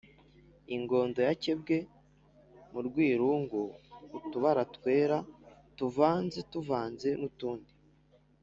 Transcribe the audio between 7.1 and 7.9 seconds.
n’utundi